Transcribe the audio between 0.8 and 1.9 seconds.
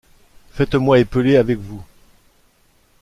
épeler avec vous.